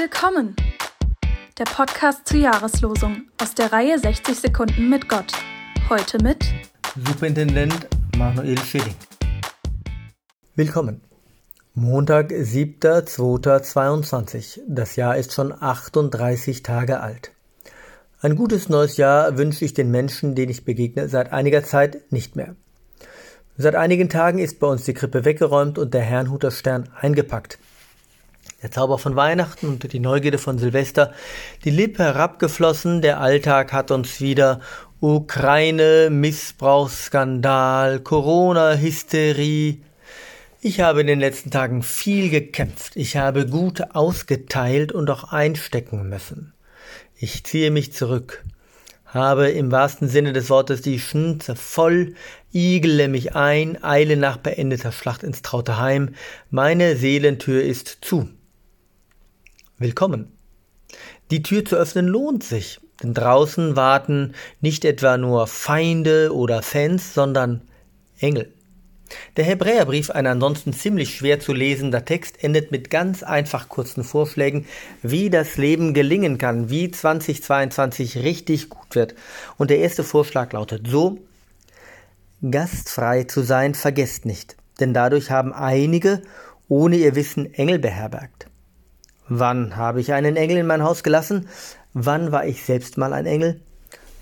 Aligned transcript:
Willkommen! 0.00 0.54
Der 1.58 1.64
Podcast 1.64 2.28
zur 2.28 2.38
Jahreslosung 2.38 3.22
aus 3.42 3.56
der 3.56 3.72
Reihe 3.72 3.98
60 3.98 4.38
Sekunden 4.38 4.88
mit 4.88 5.08
Gott. 5.08 5.32
Heute 5.88 6.22
mit 6.22 6.44
Superintendent 7.04 7.88
Manuel 8.16 8.56
Schilling. 8.58 8.94
Willkommen. 10.54 11.00
Montag, 11.74 12.30
7.2.22. 12.30 14.60
Das 14.68 14.94
Jahr 14.94 15.16
ist 15.16 15.32
schon 15.32 15.52
38 15.52 16.62
Tage 16.62 17.00
alt. 17.00 17.32
Ein 18.20 18.36
gutes 18.36 18.68
neues 18.68 18.98
Jahr 18.98 19.36
wünsche 19.36 19.64
ich 19.64 19.74
den 19.74 19.90
Menschen, 19.90 20.36
denen 20.36 20.52
ich 20.52 20.64
begegne, 20.64 21.08
seit 21.08 21.32
einiger 21.32 21.64
Zeit 21.64 22.12
nicht 22.12 22.36
mehr. 22.36 22.54
Seit 23.56 23.74
einigen 23.74 24.08
Tagen 24.08 24.38
ist 24.38 24.60
bei 24.60 24.68
uns 24.68 24.84
die 24.84 24.94
Krippe 24.94 25.24
weggeräumt 25.24 25.76
und 25.76 25.92
der 25.92 26.02
Herrnhuter 26.02 26.52
Stern 26.52 26.88
eingepackt. 26.94 27.58
Der 28.60 28.72
Zauber 28.72 28.98
von 28.98 29.14
Weihnachten 29.14 29.68
und 29.68 29.92
die 29.92 30.00
Neugierde 30.00 30.38
von 30.38 30.58
Silvester, 30.58 31.12
die 31.64 31.70
Lippe 31.70 32.02
herabgeflossen, 32.02 33.02
der 33.02 33.20
Alltag 33.20 33.72
hat 33.72 33.92
uns 33.92 34.20
wieder 34.20 34.58
Ukraine, 35.00 36.08
Missbrauchsskandal, 36.10 38.00
Corona-Hysterie. 38.00 39.80
Ich 40.60 40.80
habe 40.80 41.02
in 41.02 41.06
den 41.06 41.20
letzten 41.20 41.52
Tagen 41.52 41.84
viel 41.84 42.30
gekämpft. 42.30 42.96
Ich 42.96 43.16
habe 43.16 43.46
gut 43.46 43.94
ausgeteilt 43.94 44.90
und 44.90 45.08
auch 45.08 45.30
einstecken 45.30 46.08
müssen. 46.08 46.52
Ich 47.16 47.44
ziehe 47.44 47.70
mich 47.70 47.92
zurück, 47.92 48.42
habe 49.06 49.50
im 49.50 49.70
wahrsten 49.70 50.08
Sinne 50.08 50.32
des 50.32 50.50
Wortes 50.50 50.82
die 50.82 50.98
Schnze 50.98 51.54
voll, 51.54 52.14
igle 52.52 53.06
mich 53.06 53.36
ein, 53.36 53.84
eile 53.84 54.16
nach 54.16 54.36
beendeter 54.36 54.90
Schlacht 54.90 55.22
ins 55.22 55.42
traute 55.42 55.78
Heim, 55.78 56.16
meine 56.50 56.96
Seelentür 56.96 57.62
ist 57.62 57.98
zu. 58.00 58.28
Willkommen. 59.80 60.36
Die 61.30 61.44
Tür 61.44 61.64
zu 61.64 61.76
öffnen 61.76 62.08
lohnt 62.08 62.42
sich, 62.42 62.80
denn 63.00 63.14
draußen 63.14 63.76
warten 63.76 64.34
nicht 64.60 64.84
etwa 64.84 65.16
nur 65.16 65.46
Feinde 65.46 66.34
oder 66.34 66.62
Fans, 66.62 67.14
sondern 67.14 67.62
Engel. 68.18 68.52
Der 69.36 69.44
Hebräerbrief, 69.44 70.10
ein 70.10 70.26
ansonsten 70.26 70.72
ziemlich 70.72 71.14
schwer 71.14 71.38
zu 71.38 71.52
lesender 71.52 72.04
Text, 72.04 72.42
endet 72.42 72.72
mit 72.72 72.90
ganz 72.90 73.22
einfach 73.22 73.68
kurzen 73.68 74.02
Vorschlägen, 74.02 74.66
wie 75.02 75.30
das 75.30 75.56
Leben 75.58 75.94
gelingen 75.94 76.38
kann, 76.38 76.70
wie 76.70 76.90
2022 76.90 78.18
richtig 78.18 78.70
gut 78.70 78.96
wird. 78.96 79.14
Und 79.58 79.70
der 79.70 79.78
erste 79.78 80.02
Vorschlag 80.02 80.52
lautet 80.54 80.88
so, 80.88 81.18
gastfrei 82.50 83.22
zu 83.24 83.42
sein, 83.42 83.74
vergesst 83.74 84.26
nicht, 84.26 84.56
denn 84.80 84.92
dadurch 84.92 85.30
haben 85.30 85.52
einige 85.52 86.22
ohne 86.66 86.96
ihr 86.96 87.14
Wissen 87.14 87.54
Engel 87.54 87.78
beherbergt. 87.78 88.47
Wann 89.28 89.76
habe 89.76 90.00
ich 90.00 90.14
einen 90.14 90.36
Engel 90.36 90.58
in 90.58 90.66
mein 90.66 90.82
Haus 90.82 91.02
gelassen? 91.02 91.48
Wann 91.92 92.32
war 92.32 92.46
ich 92.46 92.64
selbst 92.64 92.96
mal 92.96 93.12
ein 93.12 93.26
Engel? 93.26 93.60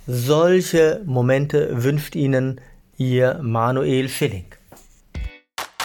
Solche 0.08 1.00
Momente 1.04 1.84
wünscht 1.84 2.16
Ihnen 2.16 2.60
Ihr 2.96 3.38
Manuel 3.40 4.08
Schilling. 4.08 4.46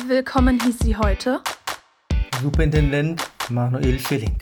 Willkommen 0.07 0.59
hieß 0.59 0.79
sie 0.79 0.97
heute 0.97 1.39
Superintendent 2.41 3.21
Manuel 3.49 3.99
Schilling. 3.99 4.40